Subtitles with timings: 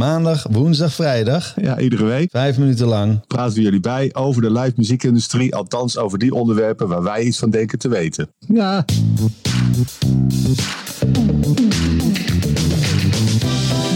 [0.00, 1.54] Maandag, woensdag, vrijdag.
[1.60, 2.30] Ja, iedere week.
[2.30, 3.26] Vijf minuten lang.
[3.26, 5.54] Praten we jullie bij over de live muziekindustrie.
[5.54, 8.28] Althans over die onderwerpen waar wij iets van denken te weten.
[8.48, 8.84] Ja.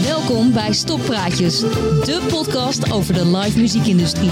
[0.03, 4.31] Welkom bij Stoppraatjes, de podcast over de live muziekindustrie.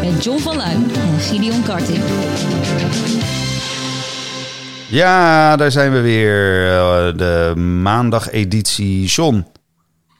[0.00, 2.02] Met John van Luijn en Gideon Karting.
[4.88, 6.66] Ja, daar zijn we weer.
[6.72, 9.04] eh, De maandag-editie.
[9.06, 9.44] John,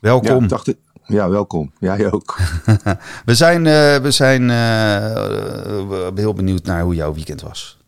[0.04, 0.42] welkom.
[0.42, 1.72] Ja, dacht ik- ja, welkom.
[1.78, 2.36] Jij ook.
[3.24, 7.78] We zijn, eh, we zijn eh, heel benieuwd naar hoe jouw weekend was.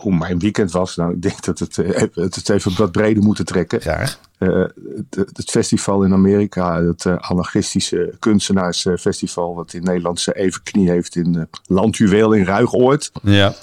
[0.00, 0.96] Hoe mijn weekend was.
[0.96, 3.80] Nou, ik denk dat het, eh, het even wat breder moeten trekken.
[3.80, 4.18] Graag.
[4.44, 4.64] Eh,
[5.10, 10.90] het, het festival in Amerika, het eh, anarchistische kunstenaarsfestival, wat in Nederland zijn even knie
[10.90, 13.12] heeft in eh, Landjuweel in Ruigoord.
[13.22, 13.54] Ja.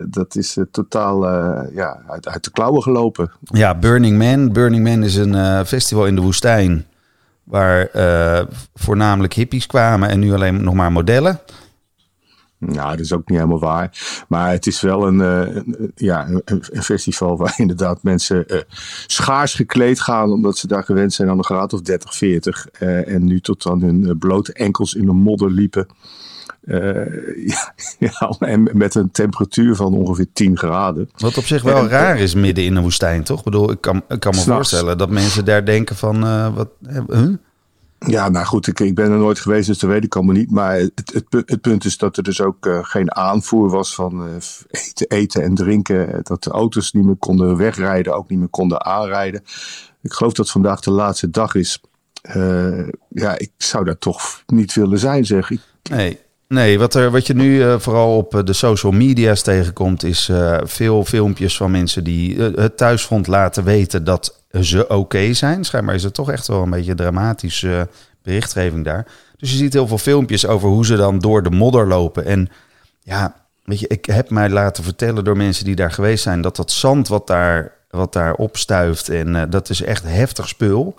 [0.00, 1.26] Dat is totaal
[1.74, 3.30] ja, uit, uit de klauwen gelopen.
[3.40, 4.52] ja, Burning Man.
[4.52, 6.86] Burning Man is een festival in de woestijn.
[7.44, 7.88] Waar
[8.74, 11.40] voornamelijk hippies kwamen en nu alleen nog maar modellen.
[12.66, 14.24] Nou, dat is ook niet helemaal waar.
[14.28, 15.62] Maar het is wel een, eh,
[15.94, 18.58] ja, een, een festival waar inderdaad mensen eh,
[19.06, 20.30] schaars gekleed gaan.
[20.32, 22.68] Omdat ze daar gewend zijn aan een graad of 30, 40.
[22.68, 25.86] eh, en nu tot aan hun blote enkels in de modder liepen.
[27.46, 31.10] Ja, ja, en met een temperatuur van ongeveer 10 graden.
[31.16, 33.38] Wat op zich wel En- raar is midden in een woestijn, toch?
[33.38, 36.20] Ik bedoel, ik kan, ik kan me voorstellen dat mensen daar denken van...
[36.54, 36.68] wat,
[37.08, 37.34] huh?
[38.06, 40.50] Ja, nou goed, ik, ik ben er nooit geweest, dus dat weet ik allemaal niet.
[40.50, 44.26] Maar het, het, het punt is dat er dus ook eh, geen aanvoer was van
[44.26, 44.34] eh,
[44.70, 46.12] eten, eten en drinken.
[46.12, 49.42] Eh, Dat de auto's niet meer konden wegrijden, ook niet meer konden aanrijden.
[50.02, 51.80] Ik geloof dat vandaag de laatste dag is.
[53.08, 55.60] Ja, ik zou daar toch niet willen zijn, zeg ik.
[55.90, 60.02] Nee, nee wat, er, wat je nu vooral op de social media's tegenkomt...
[60.02, 60.30] is
[60.62, 65.64] veel filmpjes van mensen die het thuisfront laten weten dat ze oké zijn.
[65.64, 69.06] Schijnbaar is het toch echt wel een beetje dramatische eh, berichtgeving daar.
[69.36, 72.24] Dus je ziet heel veel filmpjes over hoe ze dan door de modder lopen.
[72.24, 72.48] En
[73.00, 76.40] ja, weet je, ik heb mij laten vertellen door mensen die daar geweest zijn...
[76.40, 80.94] dat dat zand wat daar, wat daar opstuift, en eh, dat is echt heftig spul...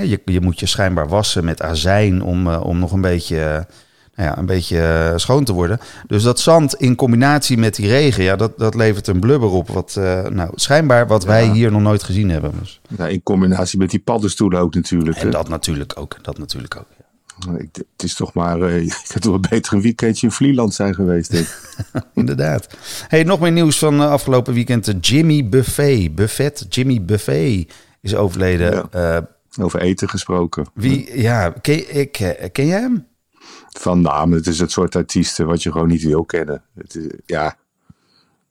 [0.00, 3.66] Je, je moet je schijnbaar wassen met azijn om, eh, om nog een beetje,
[4.14, 5.80] nou ja, een beetje eh, schoon te worden.
[6.06, 9.68] Dus dat zand in combinatie met die regen, ja, dat, dat levert een blubber op.
[9.68, 12.52] Wat, eh, nou, schijnbaar wat wij hier nog nooit gezien hebben.
[12.60, 12.80] Dus.
[13.08, 15.16] In combinatie met die paddenstoelen ook natuurlijk.
[15.16, 15.30] En hè.
[15.30, 16.16] dat natuurlijk ook.
[16.22, 16.86] Dat natuurlijk ook.
[16.98, 17.58] ja.
[17.58, 20.94] Ik, het is toch maar, eh ik had wel beter een weekendje in Vlieland zijn
[20.94, 21.46] geweest, denk.
[22.14, 22.66] Inderdaad.
[23.08, 24.92] Hey, nog meer nieuws van eh, afgelopen weekend.
[25.00, 28.88] Jimmy Buffet, Buffet, Jimmy Buffet is overleden.
[28.92, 29.28] Ja.
[29.60, 30.66] Over eten gesproken.
[30.74, 33.06] wie, ja, ken, ik, ken jij hem?
[33.68, 34.32] Van naam.
[34.32, 36.62] Het is het soort artiesten wat je gewoon niet wil kennen.
[36.74, 37.56] Het is, ja,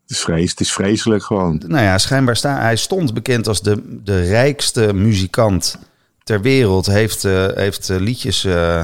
[0.07, 1.61] het is, het is vreselijk gewoon.
[1.67, 5.79] Nou ja, schijnbaar sta, hij stond bekend als de, de rijkste muzikant
[6.23, 6.85] ter wereld.
[6.85, 8.83] Heeft, eh, heeft eh, liedjes eh,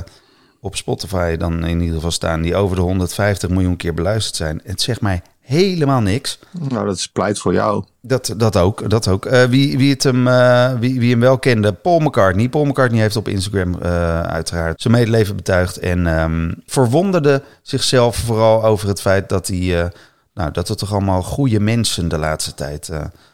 [0.60, 4.62] op Spotify dan in ieder geval staan die over de 150 miljoen keer beluisterd zijn.
[4.64, 6.40] Het zegt mij helemaal niks.
[6.70, 7.84] Nou, dat is pleit voor jou.
[8.02, 8.90] Dat, dat ook.
[8.90, 9.26] Dat ook.
[9.26, 12.50] Eh, wie, wie, het hem, eh, wie, wie hem wel kende, Paul McCartney.
[12.50, 15.78] Paul McCartney heeft op Instagram eh, uiteraard zijn medeleven betuigd.
[15.78, 19.92] En ehm, verwonderde zichzelf vooral over het feit dat, hij,
[20.34, 22.90] nou, dat er toch allemaal goede mensen de laatste tijd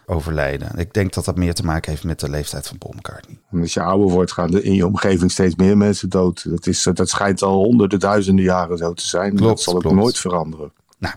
[0.06, 0.70] overlijden.
[0.78, 3.38] Ik denk dat dat meer te maken heeft met de leeftijd van Paul McCartney.
[3.62, 6.50] Als je ouder wordt, gaan er in je omgeving steeds meer mensen dood.
[6.50, 9.36] Dat, is, dat schijnt al honderden, duizenden jaren zo te zijn.
[9.36, 9.96] Klopt, dat zal ook klopt.
[9.96, 10.72] nooit veranderen.
[11.04, 11.16] Nou,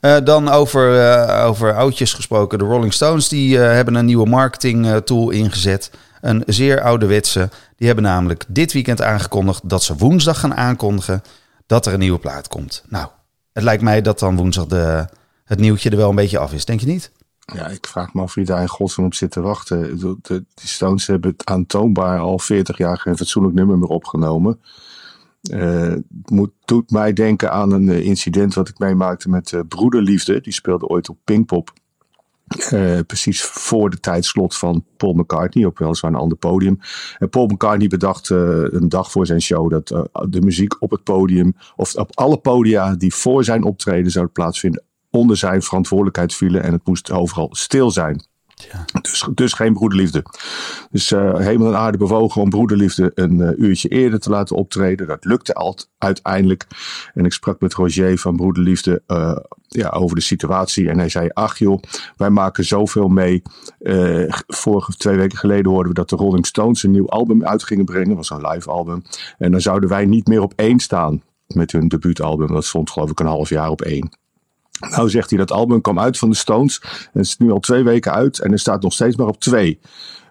[0.00, 2.58] eh, dan over, eh, over oudjes gesproken.
[2.58, 5.90] De Rolling Stones die, eh, hebben een nieuwe marketing tool ingezet.
[6.20, 7.48] Een zeer ouderwetse.
[7.76, 11.22] Die hebben namelijk dit weekend aangekondigd dat ze woensdag gaan aankondigen
[11.66, 12.84] dat er een nieuwe plaat komt.
[12.88, 13.08] Nou,
[13.52, 15.06] het lijkt mij dat dan woensdag de,
[15.44, 16.64] het nieuwtje er wel een beetje af is.
[16.64, 17.10] Denk je niet?
[17.54, 19.98] Ja, ik vraag me af wie daar in godsnaam op zit te wachten.
[20.22, 24.60] De, Stones hebben het aantoonbaar al 40 jaar geen fatsoenlijk nummer meer opgenomen.
[26.24, 30.40] Moet, doet mij denken aan een eh, incident wat ik meemaakte met eh, Broederliefde.
[30.40, 31.72] Die speelde ooit op Pinkpop.
[33.06, 36.78] Precies voor de tijdslot van Paul McCartney, op weliswaar een ander podium.
[37.18, 41.54] En Paul McCartney bedacht een dag voor zijn show dat de muziek op het podium,
[41.76, 46.62] of op alle podia die voor zijn optreden zouden plaatsvinden, onder zijn verantwoordelijkheid vielen.
[46.62, 48.26] En het moest overal stil zijn.
[49.02, 50.24] Dus, dus geen broederliefde.
[50.90, 55.06] Dus eh, hemel en aarde bewogen om broederliefde een eh, uurtje eerder te laten optreden.
[55.06, 56.66] Dat lukte alt, uiteindelijk.
[57.14, 59.36] En ik sprak met Roger van broederliefde eh,
[59.68, 60.88] ja, over de situatie.
[60.88, 61.82] En hij zei, ach joh,
[62.16, 63.42] wij maken zoveel mee.
[64.46, 67.84] Vorige twee weken geleden hoorden we dat de Rolling Stones een nieuw album uit gingen
[67.84, 68.16] brengen.
[68.16, 69.02] Was een live album.
[69.38, 72.46] En dan zouden wij niet meer op één staan met hun debuutalbum.
[72.46, 74.10] Dat stond geloof ik een half jaar op één.
[74.80, 76.82] Nou zegt hij dat album kwam uit van de Stones.
[77.12, 79.80] En is nu al twee weken uit en er staat nog steeds maar op twee.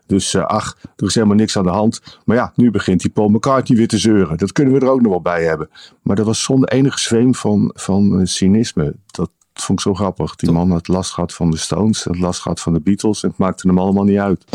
[0.06, 2.02] Dus uh, ach, er is helemaal niks aan de hand.
[2.26, 4.38] Maar ja, nu begint die Paul McCartney weer te zeuren.
[4.38, 5.70] Dat kunnen we er ook nog wel bij hebben.
[6.02, 8.96] Maar dat was zonder enige zweem van, van uh, cynisme.
[9.06, 10.36] Dat vond ik zo grappig.
[10.36, 13.24] Die man had last gehad van de Stones, had last gehad van de Beatles.
[13.24, 14.46] En het maakte hem allemaal niet uit.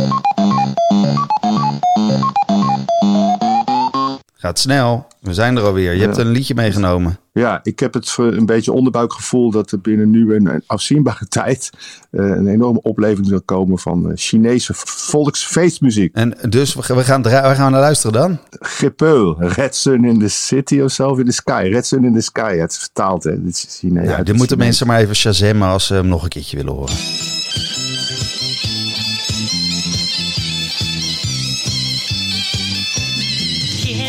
[4.42, 5.06] Gaat snel.
[5.20, 5.92] We zijn er alweer.
[5.92, 6.04] Je Ja.
[6.04, 7.18] hebt een liedje meegenomen.
[7.32, 11.70] Ja, ik heb het voor een beetje onderbuikgevoel dat er binnen nu een afzienbare tijd
[12.10, 16.14] uh, een enorme opleving zal komen van uh, Chinese volksfeestmuziek.
[16.14, 18.38] En dus we, we gaan, waar gaan we naar luisteren dan?
[18.60, 21.68] Gepeul, Red Sun in the City of zo, in the Sky.
[21.72, 23.42] Red Sun in the Sky, het is vertaald hè.
[23.42, 24.08] Dit is Chinees.
[24.08, 26.94] Ja, dit moeten mensen maar even shazammen als ze hem nog een keertje willen horen.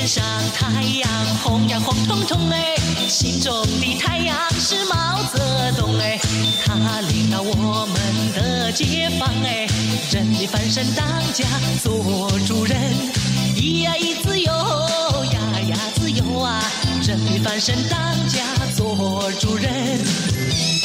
[0.03, 0.21] 天上
[0.53, 1.09] 太阳
[1.41, 2.75] 红呀红彤彤哎，
[3.07, 6.19] 心中的太阳是毛泽东哎，
[6.65, 9.65] 他领导我们的解放哎，
[10.11, 11.45] 人民翻身当家
[11.81, 12.77] 做主人，
[13.55, 14.51] 咿呀咿自由
[15.31, 15.39] 呀
[15.69, 16.61] 呀自由啊，
[17.07, 18.43] 人民翻身当家
[18.75, 20.82] 做主人。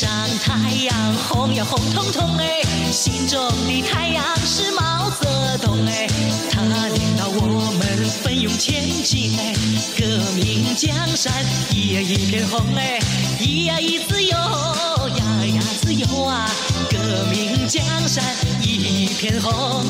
[0.00, 0.08] 上
[0.42, 0.54] 太
[0.84, 6.08] 阳红呀红彤彤哎，心中的太阳是毛泽东哎，
[6.50, 9.54] 他领导我们奋勇前进哎，
[9.98, 11.30] 革命江山
[11.74, 12.98] 一呀一片红哎，
[13.38, 16.50] 咿呀咿自由呀呀自由啊，
[16.88, 16.96] 革
[17.30, 18.24] 命江山
[18.62, 19.84] 一片红。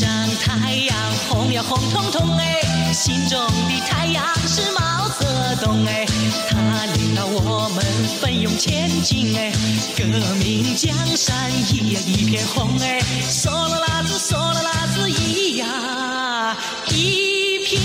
[0.00, 0.96] 天上太阳
[1.28, 3.38] 红呀红彤彤哎，心中
[3.68, 6.06] 的太阳是毛泽东哎，
[6.48, 7.84] 他领导我们
[8.18, 9.52] 奋勇前进哎，
[9.94, 10.04] 革
[10.36, 12.98] 命江山一呀一片红哎，
[13.28, 16.56] 嗦啦啦子嗦啦啦子咿呀
[16.88, 17.78] 一片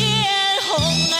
[0.69, 0.81] 红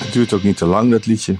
[0.00, 1.36] Het duurt ook niet te lang dat liedje.